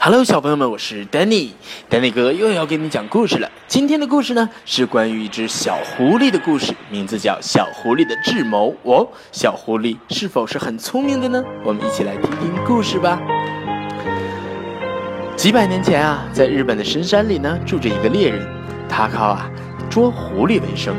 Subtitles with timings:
[0.00, 3.50] Hello，小朋友们，我是 Danny，Danny 哥又要给你讲故事了。
[3.66, 8.70] 今天的故事呢，是关于一只小狐狸的故事，名字叫《小狐狸的智谋》。
[8.84, 11.42] 哦，小狐狸是否是很聪明的呢？
[11.64, 13.20] 我们一起来听听故事吧。
[15.34, 18.46] 几百年前啊，在日本的深山里呢，住着一个猎人，
[18.88, 19.50] 他靠啊
[19.90, 20.94] 捉狐狸为生。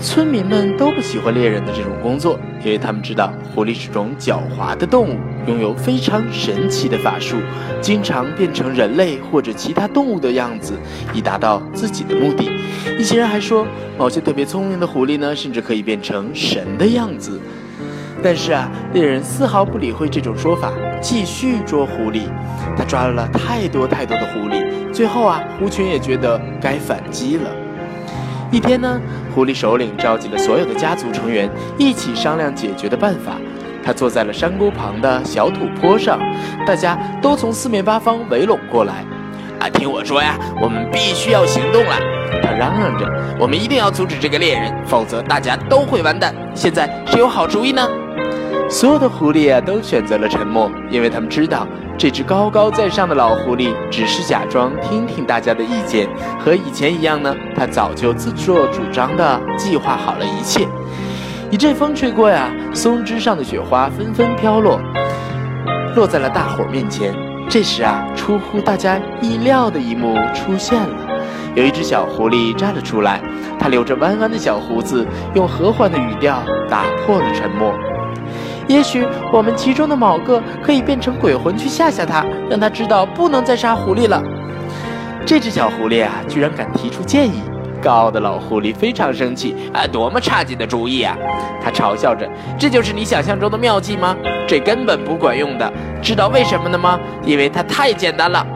[0.00, 7.36] 村民们都不喜欢猎人的这种工作，因为他们知道狐狸是种狡猾的动物，拥有非常神奇的法术，
[7.80, 10.74] 经常变成人类或者其他动物的样子，
[11.12, 12.50] 以达到自己的目的。
[12.98, 13.66] 一些人还说，
[13.98, 17.40] 某些特别聪明的狐狸呢，甚至可以变成神的样子。
[18.22, 22.22] 但是啊，猎人丝毫不理会这种说法，继续捉狐狸。
[22.76, 27.50] 他抓了太多太多的狐狸，最后啊，狐群也觉得该反击了。
[28.52, 29.00] 一天呢，
[29.34, 33.32] 狐狸首领召集了所有的家族成员，一起商量解决的办法。
[33.84, 36.20] 他坐在了山沟旁的小土坡上，
[36.66, 39.04] 大家都从四面八方围拢过来。
[39.58, 41.96] 啊，听我说呀，我们必须要行动了！
[42.42, 43.06] 他嚷嚷着，
[43.38, 46.34] 我们一定要阻止这个猎人，否则大家都会完蛋。
[46.54, 47.88] 现在谁有好主意呢？
[48.72, 51.68] 所有的狐狸啊，都选择了沉默，因为他们知道。
[51.98, 57.34] 这只高高在上的老狐狸只是假装听听大家的意见，和以前一样呢。
[57.54, 60.66] 他早就自作主张地计划好了一切。
[61.50, 64.80] 一阵风吹过呀，松枝上的雪花纷纷飘落，
[65.94, 67.14] 落在了大伙儿面前。
[67.50, 71.20] 这时啊，出乎大家意料的一幕出现了：
[71.54, 73.20] 有一只小狐狸站了出来，
[73.58, 77.70] 它留着弯弯的小胡子，用和缓的语调打破了沉默。
[78.72, 84.22] 也许我们其中的某个可以变成鬼魂去吓吓他，让他知道不能再杀狐狸了。
[85.26, 87.42] 这只小狐狸啊，居然敢提出建议！
[87.82, 91.14] 高傲的老狐狸非常生气啊，多么差劲的主意啊！
[91.62, 92.26] 他嘲笑着
[92.58, 94.16] ：“这就是你想象中的妙计吗？
[94.48, 95.70] 这根本不管用的。
[96.00, 96.98] 知道为什么呢吗？
[97.26, 98.46] 因为它太简单了。”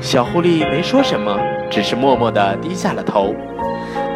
[0.00, 1.38] 小狐狸没说什么，
[1.70, 3.32] 只是默默地低下了头。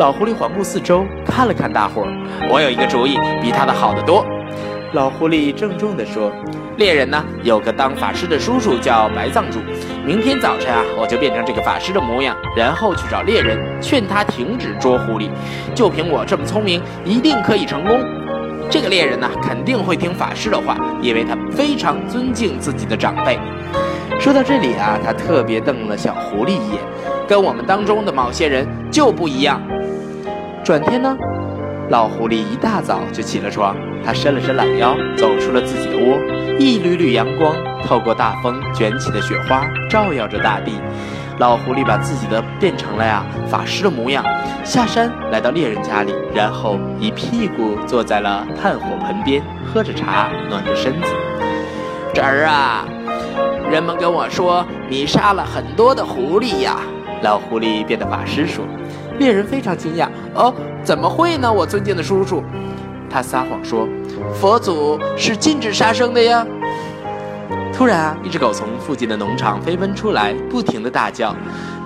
[0.00, 2.08] 老狐狸环顾四周，看了看大伙儿
[2.50, 4.26] ：“我有一个主意，比他的好得多。”
[4.92, 6.32] 老狐狸郑重地说
[6.78, 9.58] ：“猎人呢，有个当法师的叔叔叫白藏主。
[10.06, 15.28] 明天早晨啊，我就变成这个法师的模样，然后去找猎人，劝他停止捉狐狸。
[15.74, 17.98] 就凭我这么聪明，一定可以成功。
[18.70, 23.38] 这个猎人呢，肯定会听法师的话，因为他非常尊敬自己的长辈。”
[24.20, 26.80] 说到这里啊，他特别瞪了小狐狸一眼，
[27.28, 29.60] 跟我们当中的某些人就不一样。
[30.64, 31.16] 转天呢？
[31.88, 36.18] 老狐狸一大早就起了床，他伸了伸懒腰，走出了自己的窝。
[36.58, 37.54] 一缕缕阳光
[37.84, 40.72] 透过大风卷起的雪花，照耀着大地。
[41.38, 44.24] 老狐狸把自己的变成了呀法师的模样，
[44.64, 51.08] 下山来到猎人家里，然后一屁股坐在了炭火盆边，喝着茶，暖着身子。
[52.12, 52.84] 侄儿啊，
[53.70, 56.78] 人们跟我说你杀了很多的狐狸呀。
[57.22, 58.64] 老狐狸变的法师说。
[59.18, 61.52] 猎人非常惊讶，哦，怎么会呢？
[61.52, 62.42] 我尊敬的叔叔，
[63.08, 63.88] 他撒谎说，
[64.34, 66.46] 佛祖是禁止杀生的呀。
[67.72, 71.34] 突然啊，一只狗从附近的农场飞奔出来，不停地大叫。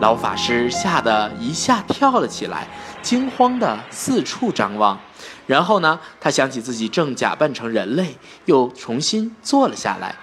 [0.00, 2.66] 老法师吓得一下跳了起来，
[3.02, 4.98] 惊慌地四处张望。
[5.46, 10.14] 然后呢，他想起自己正假扮成人类，又重新坐了下来。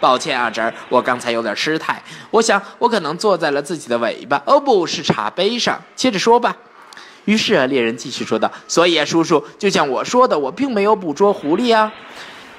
[0.00, 2.02] 抱歉啊，侄儿，我刚才有点失态。
[2.30, 5.80] 我想我可能坐在了自己的尾巴，哦，不是茶杯上。
[5.94, 6.56] 接着说吧。
[7.24, 11.90] 于是啊，猎人继续说道：“所以啊，叔叔，就像我说的，我并没有捕捉狐狸啊。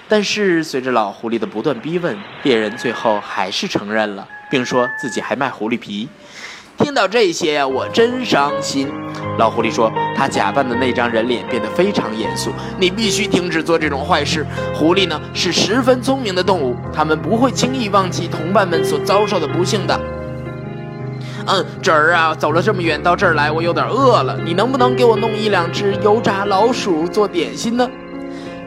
[0.07, 6.09] 但是随着老狐狸的不断逼问，猎人最后还是承认了，并说自己还卖狐狸皮。”
[6.77, 8.87] 听到这些呀，我真伤心。
[9.37, 12.51] 老狐狸说：“他假扮的那张人脸变得非常严肃。
[12.77, 14.45] 你必须停止做这种坏事。
[14.73, 19.99] 狐狸呢是十分聪明的动物，它们不会轻易忘记同伴们所遭受的不幸的。”
[21.47, 24.37] 嗯，侄儿啊，走了这么远到这儿来，我有点饿了。
[24.43, 27.89] 你能不能给我弄一两只油炸老鼠做点心呢？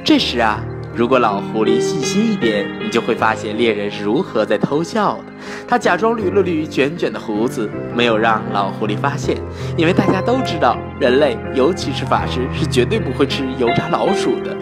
[0.05, 0.61] 这时啊。
[0.99, 5.25] 如果老狐狸细心一点，你就会发现猎人是如何在偷笑的。
[5.69, 9.37] 他假装捋了捋卷卷的胡子，没有让老狐狸发现，
[9.77, 14.57] 因为大家都知道，人类尤其是法师是绝对不会吃油炸老鼠的。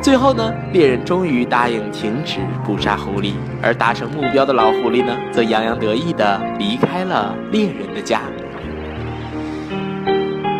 [0.00, 8.20] 最后呢，猎人终于答应停止捕杀狐狸，而达成目标的老狐狸呢，则洋洋得意地离开了猎人的家。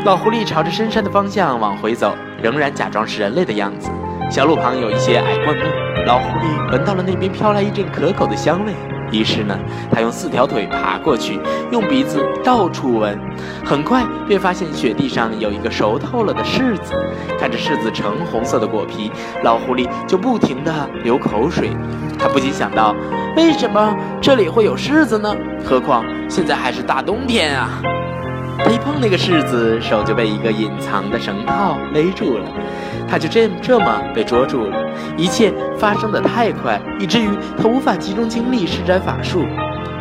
[0.04, 3.88] 老狐狸朝着深山的方向往回走，仍然假装是人类的样子。
[4.28, 5.62] 小路旁有一些矮灌木，
[6.04, 8.72] 老狐狸闻到了那边飘来一阵可口的香味，
[9.12, 9.56] 于是呢，
[9.90, 11.40] 他用四条腿爬过去，
[11.70, 13.18] 用鼻子到处闻，
[13.64, 16.92] 很快便发现雪地上有一个熟透了的柿子。
[17.38, 19.12] 看着柿子橙红色的果皮，
[19.44, 20.72] 老狐狸就不停地
[21.04, 21.70] 流口水。
[22.18, 22.94] 他不禁想到，
[23.36, 25.34] 为什么这里会有柿子呢？
[25.64, 27.80] 何况现在还是大冬天啊！
[28.58, 32.44] 他一碰那个柿子，手就被一个隐藏的绳套勒住了，
[33.06, 34.76] 他就这这么被捉住了。
[35.16, 39.46] 一切发生的太快，以至于他无法集中精力施展法术。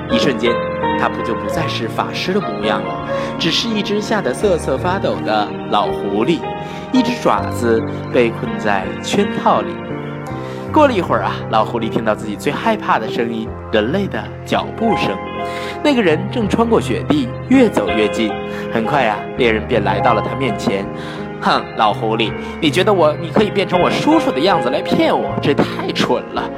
[0.10, 0.54] 一瞬间，
[1.00, 3.08] 他不就不再是法师的模样了，
[3.38, 6.40] 只是一只吓得瑟瑟发抖的老狐狸，
[6.92, 7.82] 一只爪子
[8.14, 9.74] 被困在圈套里。
[10.72, 15.15] 过了一会儿啊，老狐狸听到自己最害怕的声音——人类的脚步声。
[15.86, 18.32] 那个人正穿过雪地，越走越近。
[18.74, 20.84] 很快呀，猎人便来到了他面前。
[21.40, 25.38] 哼，老狐狸，你觉得我你可以变成我叔叔的样子来骗我？
[25.44, 26.50] 这太蠢了！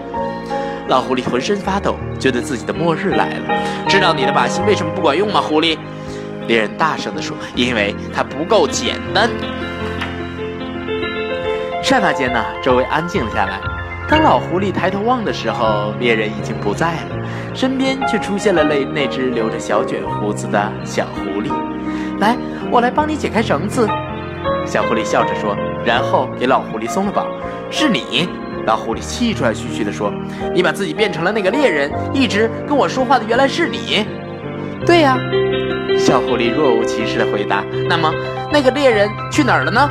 [0.87, 3.41] 老狐狸浑身发抖，觉得自己的末日来了。
[3.89, 5.41] 知道你的把戏为什么不管用吗？
[5.41, 5.77] 狐狸，
[6.47, 9.29] 猎人大声地说：“因为它不够简单。”
[11.83, 13.59] 刹那间呢，周围安静了下来。
[14.09, 17.17] 当老狐狸抬头望的时候，猎人已经不在了，
[17.53, 21.51] 身边却出现了那那只留着小卷胡子的小狐狸。
[22.19, 22.37] 来，
[22.71, 23.87] 我来帮你解开绳子。
[24.65, 27.27] 小狐狸笑着说，然后给老狐狸松了绑。
[27.69, 28.29] 是你，
[28.65, 30.11] 老狐狸气喘吁吁地说
[30.55, 34.05] ：“你把自己变成了那个猎人，一直跟我说话的原来是你。”
[34.85, 35.17] 对呀，
[35.97, 37.61] 小狐狸若无其事地回答。
[37.89, 38.09] 那么，
[38.53, 39.89] 那个猎人去哪儿了呢？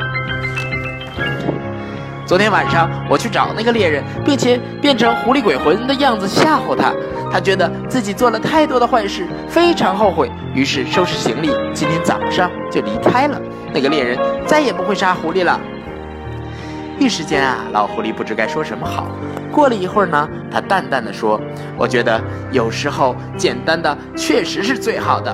[2.27, 6.93] 昨天晚上我去找那个猎人，并且变成狐狸鬼魂的样子吓唬他。
[7.31, 13.41] 他觉得自己做了太多的坏事，非常后悔，于是收拾行李，今天早上就离开了。
[13.73, 15.57] 那个猎人再也不会杀狐狸了。
[16.99, 19.07] 一时间啊，老狐狸不知该说什么好。
[19.49, 21.39] 过了一会儿呢，他淡淡的说
[21.79, 22.21] ：“我觉得
[22.51, 25.33] 有时候简单的确实是最好的。”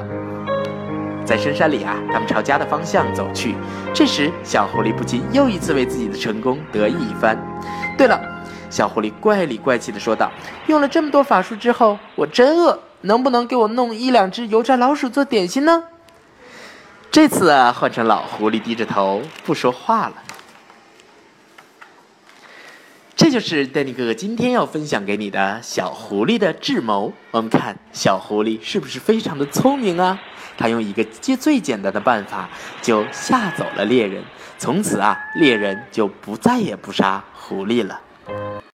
[1.25, 3.55] 在深山里啊，他们朝家的方向走去。
[3.93, 7.37] 这时，小狐狸不禁又一次为自己的成功得意一番。
[7.97, 8.19] 对了，
[8.69, 10.31] 小狐狸怪里怪气的说道
[10.67, 15.83] ：“用了这么多法术之后，我真饿，能不能给我弄一两只油炸老鼠做点心呢？”
[17.11, 20.13] 这次啊，换成老狐狸低着头不说话了。
[23.23, 27.13] 这就是丹尼哥哥今天要分享给你的小狐狸的智谋。
[27.31, 30.19] 我们看小狐狸是不是非常的聪明啊？
[30.57, 32.49] 他用一个最最简单的办法
[32.81, 34.21] 就吓走了猎人，
[34.57, 37.97] 从此啊，猎人就不再也不杀狐狸了。